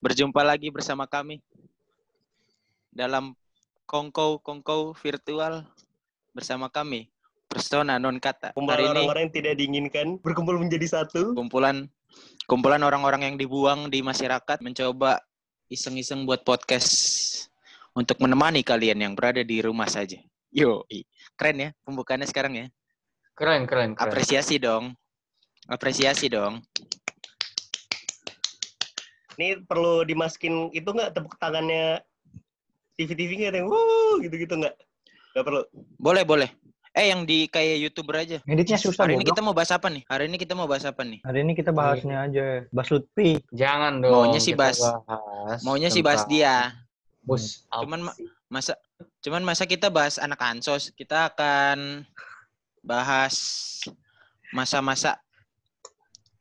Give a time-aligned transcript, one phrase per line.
[0.00, 1.44] Berjumpa lagi bersama kami
[2.88, 3.36] dalam
[3.84, 5.62] kongko kongko virtual
[6.32, 7.12] bersama kami
[7.50, 8.54] persona non kata.
[8.54, 11.34] Kumpulan Hari ini orang-orang yang tidak diinginkan berkumpul menjadi satu.
[11.36, 11.90] kumpulan
[12.46, 15.20] kumpulan orang-orang yang dibuang di masyarakat mencoba
[15.70, 16.90] iseng-iseng buat podcast
[17.94, 20.18] untuk menemani kalian yang berada di rumah saja.
[20.50, 20.86] Yo,
[21.38, 22.66] keren ya pembukaannya sekarang ya.
[23.34, 24.02] Keren, keren, keren.
[24.02, 24.94] Apresiasi dong.
[25.70, 26.62] Apresiasi dong.
[29.38, 32.02] Ini perlu dimasukin itu nggak tepuk tangannya
[32.94, 34.74] TV-TV nggak yang wuh gitu-gitu nggak?
[35.32, 35.62] Nggak perlu.
[35.96, 36.50] Boleh, boleh.
[36.90, 38.42] Eh, yang di kayak YouTuber aja.
[38.42, 39.30] Ngeditnya susah Hari ini goblok.
[39.30, 40.02] kita mau bahas apa nih?
[40.10, 41.22] Hari ini kita mau bahas apa nih?
[41.22, 42.66] Hari ini kita bahasnya aja.
[42.74, 43.38] Bahas Lutfi.
[43.54, 44.10] Jangan dong.
[44.10, 44.82] Maunya sih bahas-
[45.62, 46.74] Maunya sih bahas dia.
[47.22, 47.62] Bus.
[47.70, 48.18] Cuman apa ma-?
[48.50, 48.74] Masa
[49.22, 52.02] cuman masa kita bahas anak ansos, kita akan
[52.82, 53.36] bahas
[54.50, 55.22] masa-masa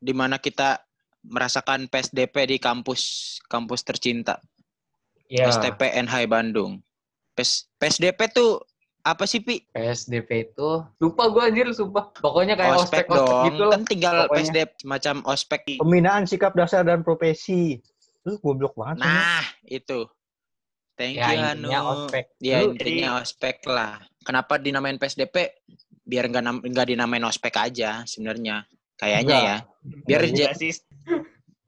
[0.02, 0.82] di mana kita
[1.24, 3.02] merasakan PSDP di kampus
[3.46, 4.40] kampus tercinta
[5.28, 6.80] ya, STPN Hai Bandung.
[7.36, 8.60] PS, PSDP tuh
[9.00, 9.64] apa sih Pi?
[9.72, 12.12] PSDP itu lupa gue anjir sumpah.
[12.20, 13.24] Pokoknya kayak ospek, ospek, dong.
[13.24, 13.72] ospek gitu lah.
[13.72, 14.36] kan tinggal pokoknya.
[14.44, 15.62] PSDP semacam ospek.
[15.80, 17.80] Pembinaan sikap dasar dan profesi.
[18.28, 19.00] Lu goblok banget.
[19.00, 19.08] sih.
[19.08, 20.00] Nah, itu.
[21.00, 21.92] Thank Ya, you intinya Hanu.
[21.96, 22.26] ospek.
[22.44, 24.04] Ya Lu- intinya ospek lah.
[24.20, 25.64] Kenapa dinamain PSDP?
[26.04, 28.68] Biar nggak nggak dinamain ospek aja sebenarnya.
[29.00, 29.48] Kayaknya Enggak.
[29.48, 29.58] ya.
[30.04, 30.76] Biar Enggak, sih.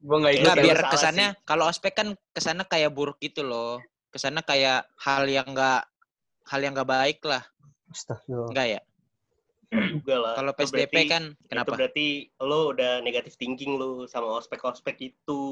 [0.02, 0.42] Gue nggak ikut.
[0.42, 3.78] enggak Iya, biar kesannya kalau ospek kan kesannya kayak buruk gitu loh.
[4.10, 5.82] Kesannya kayak hal yang nggak
[6.50, 7.46] hal yang nggak baik lah.
[7.88, 8.50] Astagfirullah.
[8.50, 8.80] Enggak ya?
[9.72, 10.34] juga lah.
[10.36, 11.72] Kalau Itu PSDP berarti- kan Itu kenapa?
[11.80, 12.06] berarti
[12.44, 15.42] lo udah negatif thinking lo sama ospek-ospek itu.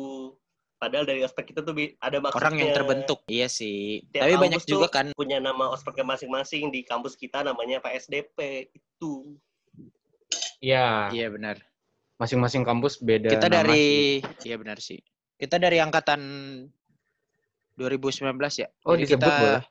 [0.77, 2.41] Padahal dari ospek itu tuh ada maksudnya.
[2.41, 3.21] Orang yang terbentuk.
[3.29, 4.01] Iya sih.
[4.13, 9.37] Tiap Tapi banyak juga kan punya nama ospeknya masing-masing di kampus kita namanya PSDP itu.
[10.61, 11.09] Iya.
[11.13, 11.57] Iya benar.
[12.21, 13.33] Masing-masing kampus beda.
[13.33, 14.45] Kita nama dari sih.
[14.53, 15.01] iya benar sih.
[15.41, 16.21] Kita dari angkatan
[17.81, 18.69] 2019 ya.
[18.85, 19.63] Oh, Jadi disebut kita, boleh.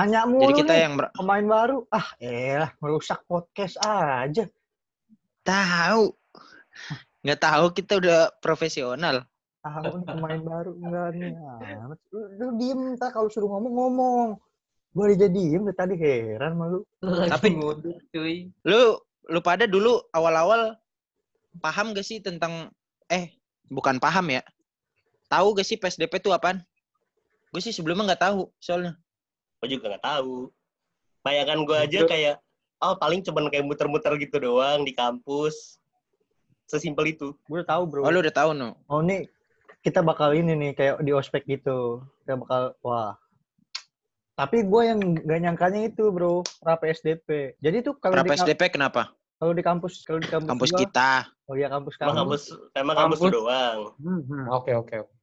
[0.00, 1.76] Nanya Jadi mulu kita nih, yang pemain baru.
[1.92, 4.48] Ah, elah, merusak podcast aja.
[5.44, 6.08] tahu.
[7.20, 9.28] Nggak tahu kita udah profesional.
[9.60, 11.32] Tahu nih pemain baru enggak nih.
[12.08, 14.28] Lu, lu diem ntar kalau suruh ngomong ngomong.
[14.96, 16.80] Gue aja diem dari tadi heran sama lu.
[17.04, 17.52] Lagi Tapi-
[18.08, 18.48] cuy.
[18.64, 20.76] Lu lu pada dulu awal-awal
[21.62, 22.70] paham gak sih tentang
[23.10, 23.34] eh
[23.70, 24.42] bukan paham ya.
[25.28, 26.62] Tahu gak sih PSDP itu apaan?
[27.54, 28.98] Gue sih sebelumnya nggak tahu soalnya.
[29.62, 30.50] Gue juga nggak tahu.
[31.22, 32.36] Bayangan gue aja kayak,
[32.82, 35.78] oh paling cuman kayak muter-muter gitu doang di kampus.
[36.66, 37.30] Sesimpel itu.
[37.46, 38.02] Gue udah tahu bro.
[38.02, 38.74] Oh lu udah tahu no.
[38.90, 39.30] Oh nih
[39.86, 42.02] kita bakal ini nih kayak di ospek gitu.
[42.26, 43.14] Kita bakal wah.
[44.34, 47.54] Tapi gue yang gak nyangkanya itu bro, pra PSDP.
[47.62, 49.14] Jadi tuh kalau Pra di, PSDP kenapa?
[49.34, 51.10] Kalau di kampus kalau di kampus, Kampus gua- kita.
[51.44, 52.18] oh iya kampus Emang kami.
[52.20, 53.32] kampus, emang kampus, Kampus.
[53.32, 53.78] doang.
[53.98, 55.14] Hmm, hmm, Oke, oke, oke.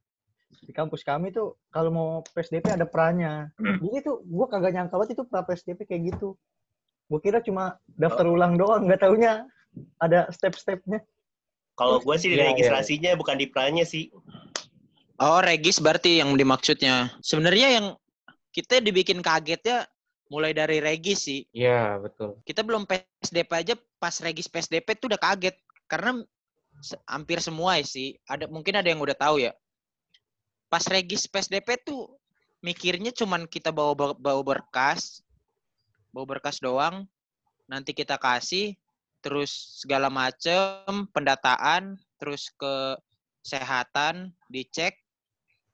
[0.62, 3.50] Di kampus kami tuh kalau mau PSDP ada pranya.
[3.58, 6.38] Jadi tuh gue kagak nyangka banget itu pra PSDP kayak gitu.
[7.08, 9.48] Gue kira cuma daftar ulang doang, nggak taunya
[9.98, 11.02] ada step-stepnya.
[11.74, 12.50] Kalau gue sih di Iya, iya.
[12.52, 14.12] registrasinya bukan di pranya sih.
[15.18, 17.10] Oh regis berarti yang dimaksudnya.
[17.20, 17.86] Sebenarnya yang
[18.52, 19.88] kita dibikin kagetnya
[20.32, 21.44] mulai dari regis sih.
[21.52, 22.40] Iya, betul.
[22.48, 25.60] kita belum PSDP aja pas regis PSDP tuh udah kaget.
[25.92, 26.24] Karena
[26.80, 28.16] se- hampir semua sih.
[28.24, 29.52] Ada mungkin ada yang udah tahu ya.
[30.72, 32.16] Pas regis PSDP tuh
[32.64, 35.20] mikirnya cuman kita bawa bawa bawa berkas
[36.16, 37.04] bawa berkas doang.
[37.68, 38.80] Nanti kita kasih
[39.20, 42.96] terus segala macem pendataan terus ke
[43.44, 44.96] kesehatan dicek.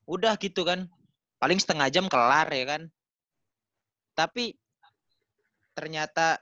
[0.09, 0.90] Udah gitu kan.
[1.38, 2.90] Paling setengah jam kelar ya kan
[4.17, 4.57] tapi
[5.78, 6.41] ternyata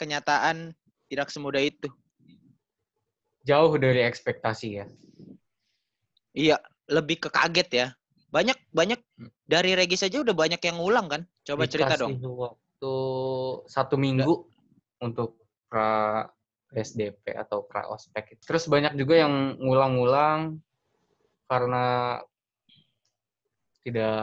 [0.00, 0.72] kenyataan
[1.12, 1.92] tidak semudah itu.
[3.44, 4.88] Jauh dari ekspektasi ya.
[6.32, 6.56] Iya,
[6.88, 7.86] lebih ke kaget ya.
[8.32, 8.96] Banyak banyak
[9.44, 11.22] dari Regis aja udah banyak yang ngulang kan?
[11.44, 12.16] Coba cerita dong.
[12.16, 12.94] Dikasih waktu
[13.68, 14.48] satu minggu
[15.04, 15.36] untuk
[15.68, 16.24] pra
[16.72, 18.40] SDP atau pra ospek.
[18.40, 20.56] Terus banyak juga yang ngulang-ngulang
[21.44, 22.16] karena
[23.84, 24.16] tidak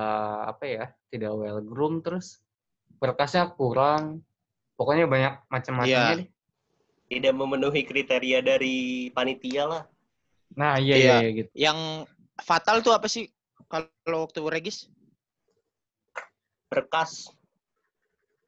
[0.58, 2.42] apa ya, tidak well groom terus
[3.00, 4.22] berkasnya kurang.
[4.76, 6.20] Pokoknya banyak macam-macamnya Iya.
[6.24, 6.28] deh.
[7.10, 8.78] Tidak memenuhi kriteria dari
[9.10, 9.84] panitia lah.
[10.56, 11.04] Nah, iya Iya.
[11.04, 11.50] iya, iya gitu.
[11.52, 11.80] Yang
[12.40, 13.28] fatal tuh apa sih
[13.68, 14.88] kalau waktu Regis?
[16.70, 17.28] Berkas.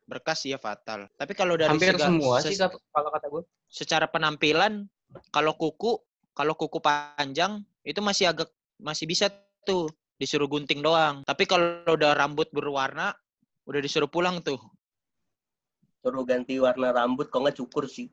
[0.05, 1.07] Berkas ya fatal.
[1.15, 2.59] Tapi kalau dari Hampir sega- semua ses- sih
[2.91, 3.43] kalau kata gue.
[3.71, 4.83] secara penampilan
[5.31, 5.95] kalau kuku
[6.35, 9.31] kalau kuku panjang itu masih agak masih bisa
[9.63, 9.87] tuh
[10.19, 11.23] disuruh gunting doang.
[11.23, 13.15] Tapi kalau udah rambut berwarna
[13.71, 14.59] udah disuruh pulang tuh.
[16.03, 18.11] Suruh ganti warna rambut, kok nggak cukur sih.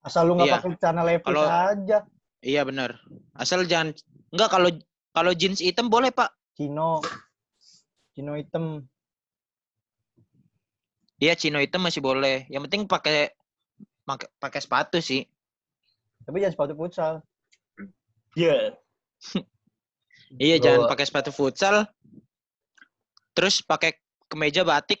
[0.00, 0.56] Asal lu nggak Iya.
[0.56, 1.98] pakai celana levis aja.
[2.40, 2.96] Iya benar.
[3.34, 3.92] Asal jangan
[4.30, 4.70] enggak kalau
[5.12, 6.30] kalau jeans hitam boleh, Pak.
[6.54, 7.02] Cino,
[8.14, 8.86] Cino hitam.
[11.18, 12.46] Iya, Cino hitam masih boleh.
[12.46, 13.34] Yang penting pakai
[14.38, 15.26] pakai sepatu sih.
[16.22, 17.14] Tapi jangan sepatu futsal.
[18.34, 18.78] Iya.
[20.36, 21.88] Iya, Bawa- jangan pakai sepatu futsal.
[23.32, 23.96] Terus pakai
[24.28, 25.00] kemeja batik,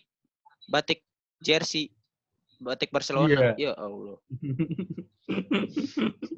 [0.66, 1.04] batik
[1.44, 1.92] jersey,
[2.58, 3.54] batik Barcelona.
[3.54, 4.18] Ya Allah.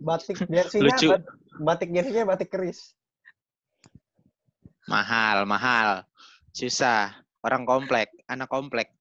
[0.01, 1.09] Batik jersey-nya, Lucu.
[1.15, 1.31] bat-
[1.63, 2.97] batik jersey-nya batik keris.
[4.91, 6.03] Mahal, mahal.
[6.51, 7.15] Susah.
[7.41, 8.93] Orang komplek, anak komplek.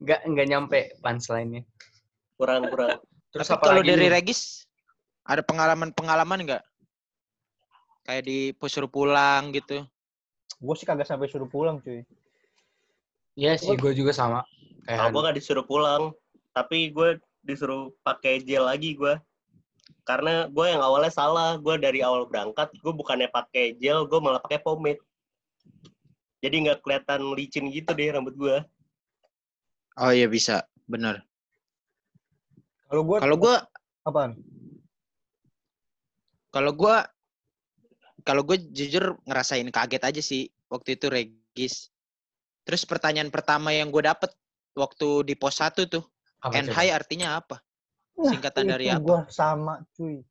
[0.00, 1.62] Nggak, nggak nyampe punchline-nya.
[2.34, 2.98] Kurang kurang.
[3.30, 4.12] Terus Tapi apa kalau lagi dari nih?
[4.16, 4.64] Regis,
[5.22, 6.62] ada pengalaman-pengalaman nggak?
[8.08, 9.86] Kayak di suruh pulang gitu.
[10.58, 12.02] Gue sih kagak sampai suruh pulang, cuy.
[13.38, 14.42] Iya sih, gue juga sama.
[14.86, 16.02] Kayak Kalau gue nggak disuruh pulang,
[16.50, 19.14] tapi gue disuruh pakai gel lagi gue.
[20.02, 24.42] Karena gue yang awalnya salah, gue dari awal berangkat, gue bukannya pakai gel, gue malah
[24.42, 25.00] pakai pomade.
[26.40, 28.56] Jadi nggak kelihatan licin gitu deh rambut gue.
[30.00, 31.20] Oh iya bisa, bener.
[32.90, 33.56] Kalau gue, Kalau gua,
[34.02, 34.34] apaan?
[36.50, 37.06] kalau gua,
[38.26, 41.94] kalau gue jujur ngerasain kaget aja sih waktu itu Regis.
[42.70, 44.30] Terus pertanyaan pertama yang gue dapet
[44.78, 46.06] waktu di pos 1 tuh,
[46.38, 46.76] Apa and coba?
[46.78, 47.58] high artinya apa?
[48.14, 49.02] Singkatan dari apa?
[49.02, 50.22] Gue sama, cuy.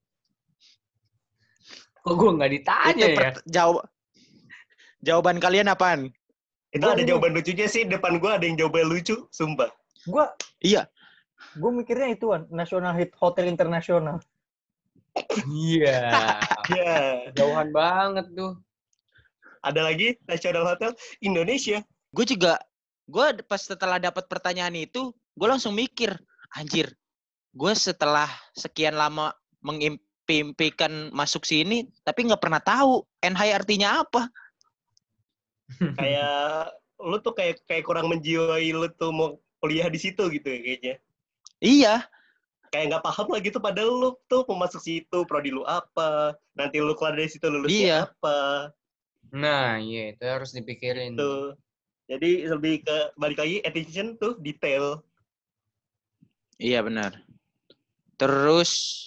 [2.00, 3.32] Kok gue nggak ditanya Itu ya?
[3.44, 3.84] jawab
[5.04, 6.16] jawaban kalian apaan?
[6.72, 9.68] Itu Gua ada ini- jawaban lucunya sih, depan gue ada yang jawaban lucu, sumpah.
[10.08, 10.24] Gue,
[10.64, 10.88] Iya,
[11.60, 14.24] gue mikirnya ituan, National Hit Hotel Internasional.
[15.44, 16.00] Iya.
[16.72, 18.56] Ya, Jauhan banget tuh.
[19.60, 21.84] ada lagi National Hotel Indonesia.
[22.10, 22.58] Gue juga
[23.06, 26.14] gue pas setelah dapat pertanyaan itu gue langsung mikir
[26.54, 26.94] anjir
[27.52, 34.30] gue setelah sekian lama mengimpikan masuk sini tapi nggak pernah tahu NHI artinya apa
[35.70, 40.60] Kayak lu tuh kayak kayak kurang menjiwai lu tuh mau kuliah di situ gitu ya
[40.60, 40.96] kayaknya.
[41.62, 41.96] iya
[42.70, 46.82] kayak nggak paham lah gitu padahal lu tuh mau masuk situ prodi lu apa nanti
[46.82, 47.54] lu keluar dari situ Iya.
[47.54, 48.38] lulusnya apa
[49.30, 51.14] Nah, iya itu harus dipikirin.
[51.14, 51.54] tuh
[52.10, 55.06] jadi lebih ke balik lagi attention tuh detail
[56.58, 57.14] iya benar
[58.18, 59.06] terus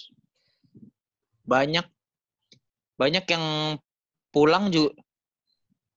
[1.43, 1.83] banyak
[2.95, 3.45] banyak yang
[4.31, 4.95] pulang juga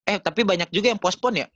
[0.07, 1.49] eh tapi banyak juga yang pospon ya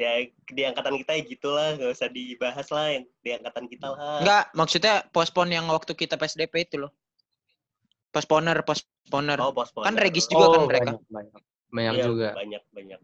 [0.00, 4.18] ya di angkatan kita ya gitulah nggak usah dibahas lah yang di angkatan kita lah
[4.24, 6.92] Enggak, maksudnya pospon yang waktu kita PSDP itu loh.
[8.12, 9.38] Posponer, posponer.
[9.40, 10.90] oh postpone Kan regis juga kan Oh, mereka.
[10.96, 11.42] Banyak, banyak.
[11.72, 12.28] Banyak Iya, juga.
[12.36, 13.00] banyak banyak.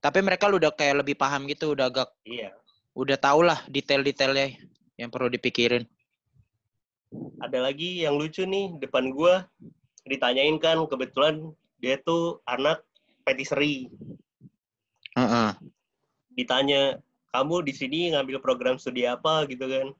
[0.00, 2.52] Tapi mereka lu udah kayak lebih paham gitu, udah agak iya.
[2.96, 4.56] udah tau lah detail-detailnya
[4.96, 5.84] yang perlu dipikirin.
[7.38, 9.46] ada lagi yang lucu nih depan gua
[10.02, 11.46] ditanyain kan kebetulan
[11.78, 12.82] dia tuh anak
[13.22, 13.86] petisserie
[15.14, 15.50] Heeh.
[16.34, 16.98] ditanya
[17.30, 19.46] kamu di sini ngambil program studi apa?
[19.46, 19.94] gitu kan.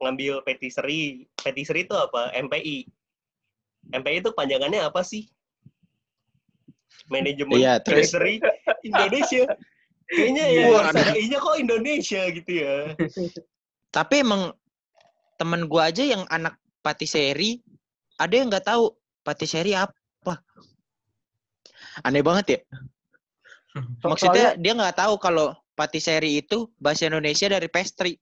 [0.00, 2.32] Ngambil petisserie petisserie itu apa?
[2.32, 2.88] MPI
[3.92, 5.28] MPI itu panjangannya apa sih
[7.08, 8.38] manajemen Iya, terus- petisserie
[8.88, 9.44] Indonesia
[10.10, 12.74] kayaknya ya harus ada i-nya kok Indonesia gitu ya
[13.90, 14.54] Tapi emang
[15.34, 17.58] temen gua aja yang anak patisserie,
[18.16, 18.94] ada yang nggak tahu
[19.26, 20.38] patisserie apa.
[22.06, 22.60] Aneh banget ya.
[24.06, 28.14] Maksudnya soalnya- dia nggak tahu kalau patisserie itu bahasa Indonesia dari pastry.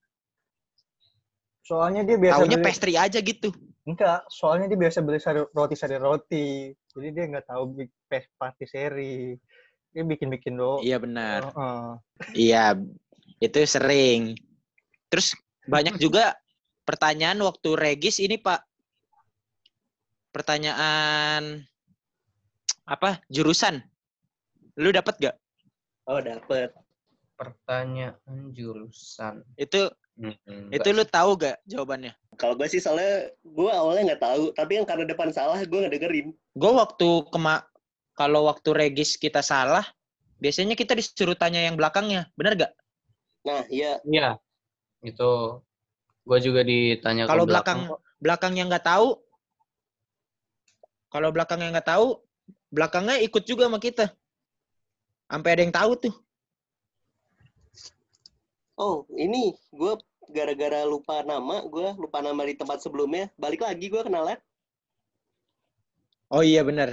[1.69, 3.53] Soalnya dia biasa Taunya pastry aja gitu.
[3.89, 6.71] Enggak, soalnya dia biasa beli sari, roti sari roti.
[6.93, 7.89] Jadi dia nggak tahu
[8.37, 9.41] patisserie.
[9.91, 10.85] Dia bikin-bikin doang.
[10.85, 11.49] Iya benar.
[11.49, 11.89] Heeh.
[12.37, 12.65] Iya,
[13.41, 14.37] itu sering.
[15.09, 15.33] Terus
[15.65, 16.37] banyak juga
[16.85, 18.61] pertanyaan waktu Regis ini Pak.
[20.31, 21.65] Pertanyaan
[22.85, 23.25] apa?
[23.33, 23.81] Jurusan.
[24.79, 25.37] Lu dapat gak?
[26.09, 26.73] oh dapet
[27.39, 29.47] Pertanyaan jurusan.
[29.55, 29.87] Itu
[30.19, 30.35] Hmm,
[30.75, 32.11] itu lu tahu gak jawabannya?
[32.39, 35.91] kalau gue sih soalnya gue awalnya nggak tahu tapi yang karena depan salah gue nggak
[35.95, 37.67] dengerin Gue waktu kema
[38.19, 39.87] kalau waktu Regis kita salah,
[40.43, 42.27] biasanya kita disuruh tanya yang belakangnya.
[42.35, 42.73] Bener gak?
[43.47, 44.35] nah iya Iya.
[45.07, 45.63] Itu
[46.27, 48.01] gua juga ditanya ke Kalau belakang belakang kok.
[48.19, 49.09] belakangnya nggak tahu,
[51.09, 52.09] kalau belakangnya nggak tahu,
[52.75, 54.11] belakangnya ikut juga sama kita.
[55.31, 56.15] Sampai ada yang tahu tuh.
[58.79, 59.93] oh ini gue
[60.29, 64.39] gara-gara lupa nama gue lupa nama di tempat sebelumnya balik lagi gue kenalan
[66.29, 66.93] Oh iya benar.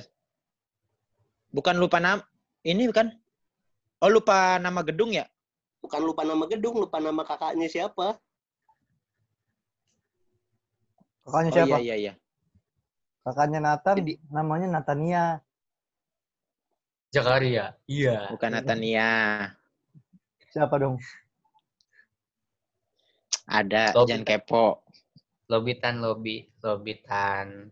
[1.52, 2.24] Bukan lupa nama.
[2.64, 3.12] Ini kan?
[4.00, 5.28] Oh lupa nama gedung ya?
[5.84, 8.18] bukan lupa nama gedung lupa nama kakaknya siapa
[11.22, 11.68] Kakaknya Oh siapa?
[11.68, 12.14] iya iya iya.
[13.22, 15.24] Kakaknya Nathan, Jadi- namanya Natania.
[17.10, 17.74] Jakaria.
[17.86, 18.30] Iya.
[18.30, 19.10] Bukan Natania.
[20.50, 20.96] Siapa dong?
[23.46, 24.10] Ada, Lobby.
[24.10, 24.66] jangan kepo.
[25.46, 27.70] Lobitan, lobi, lobitan.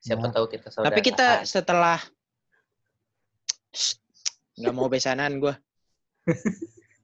[0.00, 0.32] Siapa Nah.
[0.32, 0.88] tahu kita saudara.
[0.88, 2.00] Tapi kita setelah
[4.56, 5.52] nggak mau besanan gue.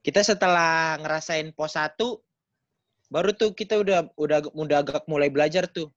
[0.02, 2.18] kita setelah ngerasain pos 1
[3.06, 5.92] baru tuh kita udah udah udah agak mulai belajar tuh.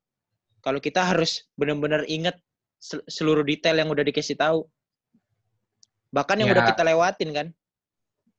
[0.60, 2.36] Kalau kita harus benar-benar ingat
[2.76, 4.68] sel- seluruh detail yang udah dikasih tahu.
[6.12, 6.54] Bahkan yang Ya.
[6.60, 7.48] udah kita lewatin kan.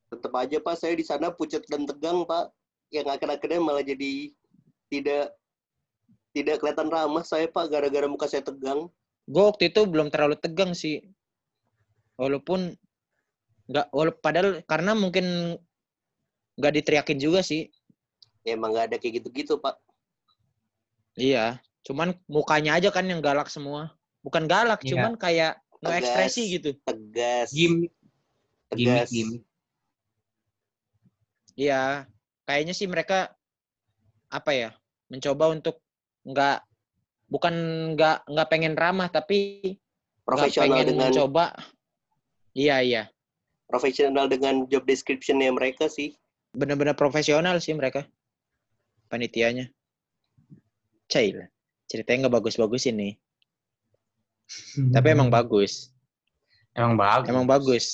[0.06, 2.54] Tetap aja Pak, saya di sana pucat dan tegang Pak.
[2.94, 4.30] Yang akhir-akhirnya malah jadi
[4.86, 5.34] tidak
[6.30, 8.86] tidak kelihatan ramah saya Pak gara-gara muka saya tegang.
[9.26, 11.02] Gue waktu itu belum terlalu tegang sih.
[12.14, 12.78] Walaupun
[13.66, 15.58] nggak walaupun padahal karena mungkin
[16.54, 17.66] nggak diteriakin juga sih.
[18.46, 19.74] Ya emang nggak ada kayak gitu-gitu Pak.
[21.16, 23.96] Iya, cuman mukanya aja kan yang galak semua.
[24.20, 24.90] Bukan galak, Iya.
[24.94, 26.76] cuman kayak no ekspresi gitu.
[26.84, 27.50] Tegas.
[27.50, 27.90] gimmick,
[28.68, 29.08] tegas.
[29.08, 29.42] gimmick.
[31.56, 32.04] Iya,
[32.44, 33.32] kayaknya sih mereka
[34.28, 34.70] apa ya?
[35.08, 35.80] Mencoba untuk
[36.26, 36.60] nggak
[37.32, 37.54] bukan
[37.96, 39.74] nggak nggak pengen ramah tapi
[40.22, 41.56] Profesional pengen dengan mencoba.
[42.56, 43.02] Iya iya,
[43.68, 46.14] profesional dengan job description-nya mereka sih.
[46.56, 48.08] benar-benar profesional sih mereka
[49.12, 49.68] panitianya.
[51.04, 51.46] Cail,
[51.84, 53.12] ceritanya nggak bagus-bagus ini,
[54.90, 55.92] tapi emang bagus.
[56.72, 57.28] Emang bagus.
[57.28, 57.84] Emang bagus.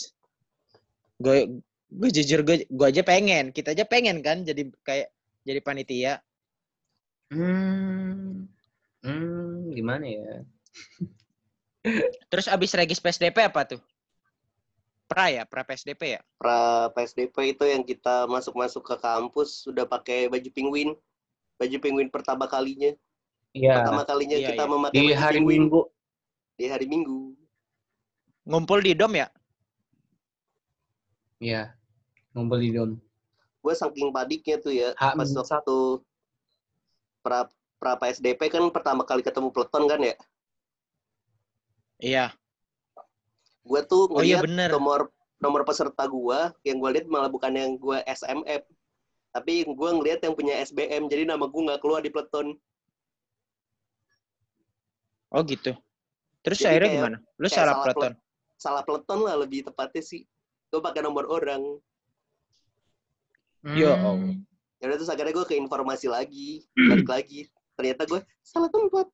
[1.19, 1.61] Gue
[1.93, 5.09] gue jujur gue gue aja pengen, kita aja pengen kan jadi kayak
[5.45, 6.13] jadi panitia.
[7.29, 8.47] Hmm.
[9.03, 10.47] Hmm, gimana ya?
[12.31, 13.81] Terus abis regis PSDP apa tuh?
[15.11, 16.21] Pra ya, pra PSDP ya?
[16.39, 20.91] Pra PSDP itu yang kita masuk-masuk ke kampus sudah pakai baju penguin.
[21.59, 22.95] Baju penguin pertama kalinya.
[23.53, 23.83] Iya.
[23.85, 24.71] Pertama kalinya Iya, kita iya.
[24.71, 25.83] memakai Di baju hari penguin Minggu.
[26.57, 27.21] di hari Minggu.
[28.49, 29.29] Ngumpul di dom ya?
[31.43, 31.75] Iya.
[32.33, 32.71] Ngumpul di.
[33.63, 35.79] Gue saking padiknya tuh ya H pas waktu
[37.23, 37.47] pra
[37.79, 40.15] pra PSDP kan pertama kali ketemu peleton kan ya.
[41.99, 42.27] Iya.
[43.63, 44.69] Gue tuh Oh iya ngeliat bener.
[44.75, 45.01] nomor
[45.39, 48.63] nomor peserta gua yang gue lihat malah bukan yang gue SMF
[49.33, 52.55] tapi gue ngeliat yang punya SBM jadi nama gue nggak keluar di peleton
[55.33, 55.73] Oh gitu.
[56.45, 57.17] Terus Jadi akhirnya kayak- gimana?
[57.41, 58.13] Lu kayak salah salah peleton.
[58.55, 60.23] salah peleton lah lebih tepatnya sih
[60.69, 61.63] gue pakai nomor orang
[63.63, 64.03] Ya Hmm.
[64.03, 64.35] Allah.
[64.83, 67.47] ya udah terus akhirnya gue ke informasi lagi balik lagi
[67.79, 69.07] ternyata gue salah tempat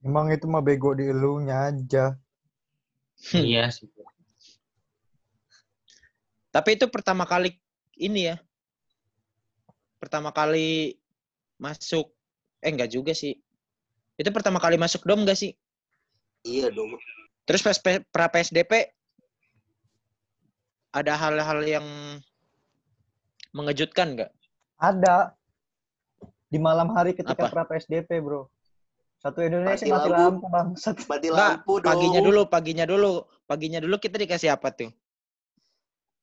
[0.00, 2.14] Emang itu mah bego di elunya aja.
[3.34, 3.90] Iya sih.
[6.48, 7.58] Tapi itu pertama kali
[7.98, 8.38] ini ya.
[9.98, 10.94] Pertama kali
[11.58, 12.14] masuk
[12.62, 13.36] eh enggak juga sih.
[14.14, 15.52] Itu pertama kali masuk dom enggak sih?
[16.46, 16.94] iya dong
[17.42, 17.76] Terus pas
[18.14, 18.94] pra PSDP
[20.94, 21.86] ada hal-hal yang
[23.52, 24.30] mengejutkan nggak?
[24.78, 25.34] Ada.
[26.48, 27.52] Di malam hari ketika Apa?
[27.52, 28.48] pra PSDP, bro.
[29.18, 30.22] Satu Indonesia Mati mati, lampu.
[30.22, 30.96] lampu, bangsat.
[31.10, 33.12] mati lampu dong paginya dulu, paginya dulu,
[33.44, 34.90] paginya dulu kita dikasih apa tuh?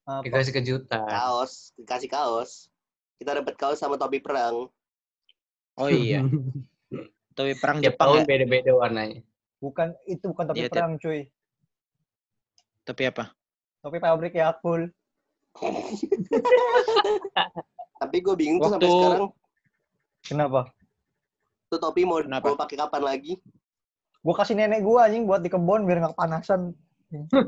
[0.07, 0.23] Apa?
[0.23, 1.03] Dikasih kejutan.
[1.03, 2.69] kaos dikasih kaos
[3.19, 4.69] kita dapat kaos sama topi perang
[5.75, 6.23] Oh iya,
[7.35, 8.27] topi perang Tiap Jepang tahun ya?
[8.31, 9.19] beda-beda warnanya.
[9.59, 10.71] Bukan itu bukan topi Ted.
[10.71, 11.27] perang, cuy.
[12.87, 13.35] Topi apa?
[13.83, 14.87] Topi pabrik Yakul.
[17.95, 19.29] tapi gue bingung tuh sampai Waktu- sekarang
[20.21, 20.61] Kenapa?
[21.67, 22.45] tuh topi mau Kenapa?
[22.45, 23.33] gue pakai kapan lagi
[24.19, 26.73] Gua kasih nenek gua anjing buat di kebun biar nggak kepanasan.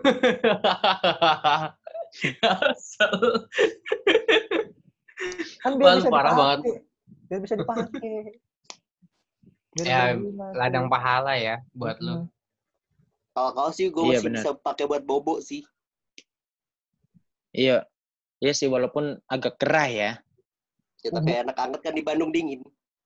[5.58, 6.38] Kan biar Wah, lu bisa parah dipakai.
[6.38, 6.60] banget.
[7.28, 8.16] Biar bisa dipakai.
[9.74, 10.30] Biar Ya, cuy.
[10.54, 12.14] Ladang pahala ya buat lu.
[12.14, 12.26] Mm.
[13.34, 14.38] kalau kaos sih gue Iya, masih benar.
[14.40, 15.62] bisa pakai buat bobo sih
[17.52, 17.86] Iya,
[18.44, 20.12] iya sih walaupun agak gerah ya.
[21.06, 22.62] ya tapi enak anget kan di Bandung dingin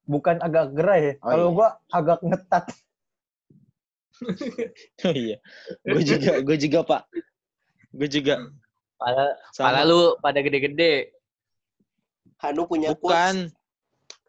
[0.09, 1.13] Bukan agak gerah ya.
[1.21, 1.55] Oh, Kalau iya.
[1.55, 2.65] gua agak ngetat.
[5.01, 5.41] Oh iya,
[5.81, 7.09] gue juga, gue juga pak,
[7.89, 8.37] gue juga.
[9.01, 9.65] Pala, Sama.
[9.65, 11.09] pala lu pada gede-gede.
[12.37, 13.35] Hanu punya quotes Bukan,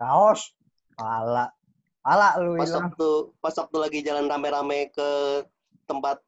[0.01, 0.57] Kaos.
[0.97, 1.53] Pala.
[2.01, 2.89] Pala lu pas hilang.
[2.89, 5.09] waktu pas waktu lagi jalan rame-rame ke
[5.85, 6.25] tempat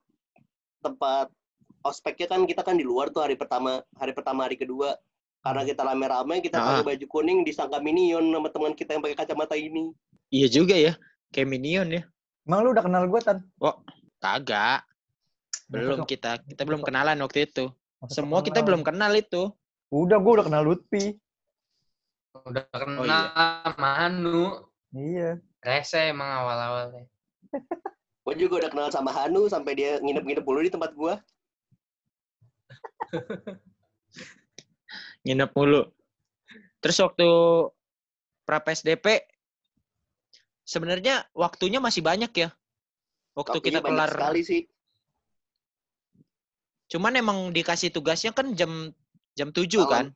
[0.84, 1.32] tempat
[1.84, 4.96] ospeknya kan kita kan di luar tuh hari pertama hari pertama hari kedua
[5.44, 6.80] karena kita rame-rame kita Ah.
[6.80, 9.92] pakai baju kuning disangka minion sama teman kita yang pakai kacamata ini
[10.32, 10.96] iya juga ya,
[11.30, 12.02] kayak minion ya.
[12.42, 13.38] Emang lu udah kenal gua tan?
[14.18, 14.82] Kagak,
[15.68, 17.70] belum kita, kita belum kenalan waktu itu.
[18.08, 18.66] Semua kita kenal?
[18.72, 19.52] belum kenal itu.
[19.94, 21.14] Udah gua udah kenal Lutfi.
[22.44, 23.72] Udah kenal Oh, iya.
[23.78, 24.66] Manu.
[24.90, 25.30] Iya.
[25.62, 27.06] Rese emang awal-awalnya.
[28.24, 31.14] Gue juga udah kenal sama Hanu sampai dia nginep-nginep dulu di tempat gue.
[35.24, 35.82] Nginep mulu.
[36.80, 37.28] Terus waktu
[38.44, 39.24] pra PSDP
[40.64, 42.48] sebenarnya waktunya masih banyak ya.
[43.34, 44.10] Waktu Waktunya kita kelar.
[44.12, 44.62] sekali sih.
[46.92, 48.92] Cuman emang dikasih tugasnya kan jam
[49.34, 49.90] jam 7 Malam.
[49.90, 50.06] kan?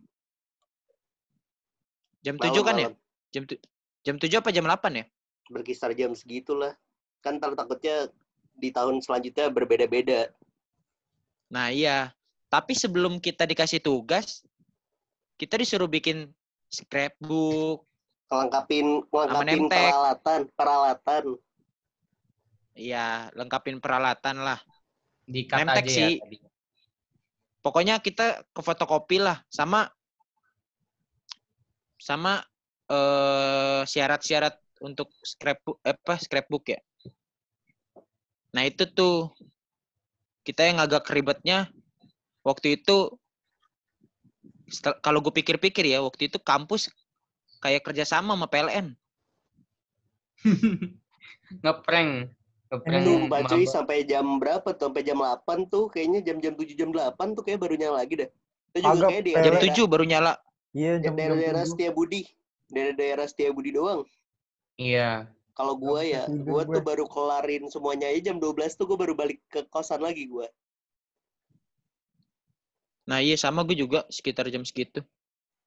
[2.23, 2.89] Jam 7 kan ya?
[2.93, 2.95] Malam-malam.
[3.33, 3.63] Jam tu-
[4.05, 5.05] jam 7 apa jam 8 ya?
[5.49, 6.77] Berkisar jam segitulah.
[7.25, 8.13] Kan takutnya
[8.55, 10.31] di tahun selanjutnya berbeda-beda.
[11.49, 12.13] Nah, iya.
[12.49, 14.41] Tapi sebelum kita dikasih tugas,
[15.37, 16.33] kita disuruh bikin
[16.73, 17.85] scrapbook.
[18.29, 19.05] Kelengkapin
[19.45, 19.69] nemtek.
[19.69, 21.25] peralatan, peralatan.
[22.77, 24.61] Iya, lengkapin peralatan lah.
[25.29, 26.13] Dikat Nemtek aja sih.
[26.17, 26.37] ya tadi.
[27.61, 29.93] Pokoknya kita ke fotokopi lah sama
[32.01, 32.41] sama
[32.89, 36.81] eh syarat-syarat untuk scrapbook eh, apa scrapbook ya.
[38.57, 39.37] Nah, itu tuh
[40.47, 41.69] kita yang agak ribetnya
[42.49, 43.13] waktu itu
[45.01, 46.89] kalau gue pikir-pikir ya waktu itu kampus
[47.61, 48.97] kayak kerjasama sama PLN.
[51.65, 52.11] Ngeprank.
[52.69, 53.05] Ngeprank.
[53.05, 53.73] Tuh, Mbak Cuy maba.
[53.73, 54.93] sampai jam berapa tuh?
[54.93, 58.29] Sampai jam 8 tuh kayaknya jam-jam 7 jam 8 tuh kayak baru nyala lagi dah.
[58.73, 59.33] Itu juga Agak kayak di.
[59.33, 60.33] Jam daerah- 7 baru nyala.
[60.77, 61.73] Iya, jam daerah-daerah tujuh.
[61.75, 62.23] Setia Budi.
[62.69, 64.05] Daerah-daerah Setia Budi doang.
[64.77, 65.33] Iya.
[65.57, 66.63] Kalau gua Nggak ya, gue.
[66.71, 70.47] tuh baru kelarin semuanya aja jam 12 tuh gua baru balik ke kosan lagi gua.
[73.09, 75.01] Nah, iya sama gue juga sekitar jam segitu.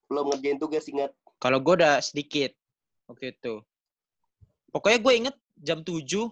[0.06, 1.10] Belum ngerjain tugas ingat.
[1.42, 2.54] Kalau gue udah sedikit
[3.10, 3.66] waktu itu.
[4.70, 6.30] Pokoknya gue inget jam 7,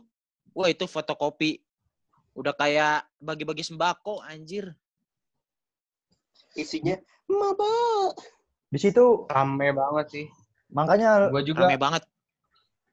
[0.54, 1.66] wah itu fotokopi.
[2.38, 4.78] Udah kayak bagi-bagi sembako, anjir.
[6.54, 6.94] Isinya
[7.26, 8.14] maba.
[8.70, 10.26] Di situ Rame banget sih.
[10.70, 12.06] makanya Gua juga Rame banget.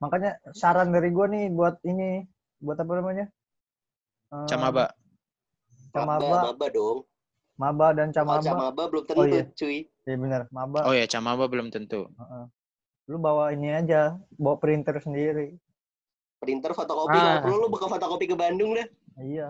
[0.00, 2.24] makanya saran dari gua nih buat ini
[2.64, 3.28] buat apa namanya?
[4.32, 4.88] Eh, Camaba.
[5.92, 7.04] Maba, Camaba, maba dong.
[7.56, 8.44] Maba dan Camaba.
[8.44, 9.44] camaba belum tentu, Oh, iya.
[9.48, 9.88] cuy.
[10.04, 10.84] Iya benar, Maba.
[10.84, 12.04] Oh ya, Camaba belum tentu.
[12.12, 12.44] Heeh.
[13.08, 15.56] Lu bawa ini aja, bawa printer sendiri.
[16.36, 17.40] Printer fotokopi, Ah.
[17.40, 18.84] kalau perlu lu buka fotokopi ke Bandung dah.
[19.16, 19.48] Iya.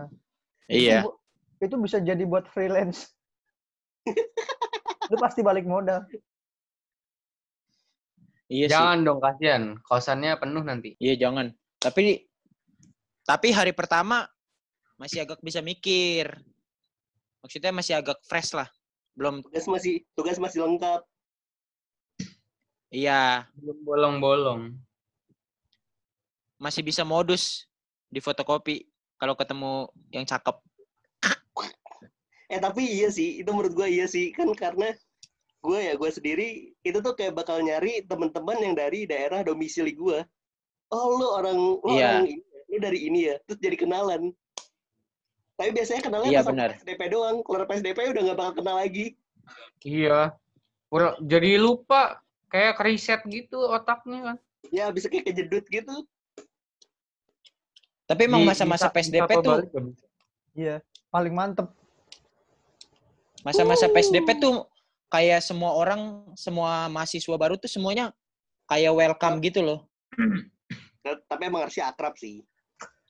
[0.70, 1.02] Iya.
[1.02, 1.10] Itu,
[1.60, 3.10] itu bisa jadi buat freelance.
[5.10, 6.06] Lu pasti balik modal.
[8.46, 8.74] Iya sih.
[8.78, 9.62] jangan dong kasihan.
[9.82, 10.94] Kosannya penuh nanti.
[11.02, 11.50] Iya, jangan.
[11.82, 12.22] Tapi
[13.26, 14.22] tapi hari pertama
[14.94, 16.30] masih agak bisa mikir.
[17.46, 18.66] Maksudnya masih agak fresh lah.
[19.14, 21.06] Belum Tugas masih tugas masih lengkap.
[22.90, 24.74] iya, Belum bolong-bolong.
[26.56, 27.68] masih bisa modus
[28.08, 30.56] di fotokopi kalau ketemu yang cakep.
[32.50, 34.94] Eh tapi iya sih, itu menurut gue iya sih kan karena
[35.60, 36.48] gue ya gue sendiri
[36.80, 40.22] itu tuh kayak bakal nyari teman-teman yang dari daerah domisili gue.
[40.88, 42.22] Oh lu orang lu Iya.
[42.22, 42.34] orang ini,
[42.70, 44.30] lu dari ini ya, terus jadi kenalan.
[45.56, 46.70] Tapi biasanya kenalnya Iya, pas benar.
[46.76, 49.16] PSDP doang, keluar PSDP udah gak bakal kenal lagi.
[49.80, 50.36] Iya.
[50.86, 52.20] Pura- jadi lupa
[52.52, 54.36] kayak riset gitu otaknya kan.
[54.68, 55.96] Ya bisa kayak kejedut gitu.
[58.06, 60.06] Tapi emang masa-masa PSDP tuh bisa?
[60.54, 60.76] Iya,
[61.10, 61.66] paling mantep.
[63.42, 64.66] Masa-masa PSDP tuh
[65.08, 68.14] kayak semua orang, semua mahasiswa baru tuh semuanya
[68.68, 69.80] kayak welcome gitu loh.
[71.02, 72.42] Tapi emang harusnya akrab sih.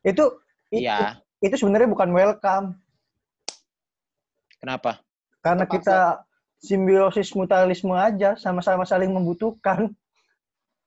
[0.00, 0.40] Itu
[0.72, 1.20] itu, Iya.
[1.46, 2.66] Itu sebenarnya bukan welcome
[4.56, 4.98] Kenapa?
[5.40, 5.78] karena Terpaksa.
[5.78, 5.98] kita
[6.58, 9.92] simbiosis mutualisme aja, sama-sama saling membutuhkan.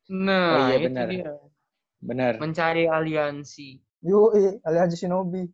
[0.10, 1.08] Nah, Oh iya, itu benar.
[1.08, 1.32] dia.
[2.02, 2.34] Benar.
[2.42, 3.78] Mencari aliansi.
[4.04, 5.48] Yuk, aliansi Shinobi.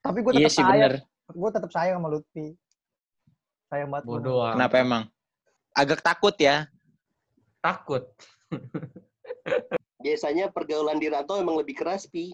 [0.00, 0.94] Tapi gue Iya tetap sih sayang.
[1.30, 2.56] Gue tetap sayang sama Lutfi.
[3.68, 4.04] Sayang banget.
[4.08, 4.48] Bodoh.
[4.56, 5.02] Kenapa emang?
[5.76, 6.66] Agak takut ya.
[7.60, 8.08] Takut.
[10.00, 12.32] Biasanya pergaulan di rantau emang lebih keras, Pi.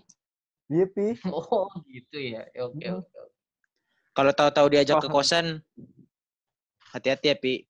[0.75, 1.07] Iya, Pi.
[1.31, 2.43] Oh, gitu ya.
[2.61, 2.99] Oke, Mhm.
[2.99, 3.15] oke.
[3.15, 3.31] oke.
[4.11, 5.63] Kalau tahu-tahu diajak ke kosan,
[6.91, 7.63] hati-hati ya, Pi.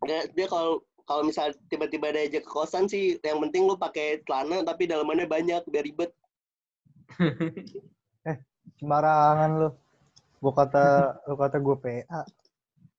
[0.00, 4.20] Nggak, dia kalau kalau misal tiba-tiba ada aja ke kosan sih, yang penting lu pakai
[4.24, 6.10] celana tapi dalamannya banyak biar ribet.
[8.76, 9.68] Sembarangan lu.
[10.36, 10.84] Gua kata
[11.24, 12.20] lu kata gue PA.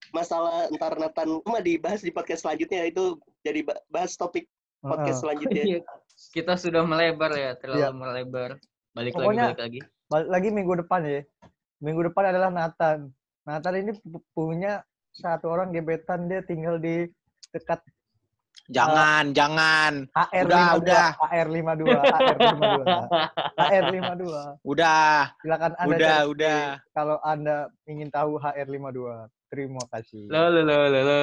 [0.09, 4.47] Masalah ntar Nathan mah dibahas di podcast selanjutnya itu jadi ba- bahas topik
[4.79, 5.21] podcast Heeh.
[5.21, 5.63] selanjutnya.
[5.69, 5.79] Iya.
[6.33, 7.89] Kita sudah melebar ya, terlalu Iya.
[7.93, 8.49] melebar.
[8.97, 9.79] Balik Pokoknya- lagi, balik lagi.
[10.09, 11.21] Balik lagi minggu depan ya.
[11.77, 12.97] Minggu depan adalah Nathan.
[13.45, 14.81] Nathan ini pu- punya
[15.13, 17.05] satu orang gebetan dia tinggal di
[17.51, 17.77] dekat
[18.67, 20.11] Jangan, jangan.
[20.11, 20.81] HR Udah, 52.
[20.81, 21.07] udah.
[21.23, 22.01] HR 52.
[22.03, 22.99] HR 52.
[23.55, 24.43] HR 52.
[24.65, 26.63] Udah, Silakan Anda udah, cari udah.
[26.91, 27.55] kalau Anda
[27.85, 29.31] ingin tahu HR 52.
[29.47, 30.27] Terima kasih.
[30.27, 31.21] Lo, lo, lo, lo, lo.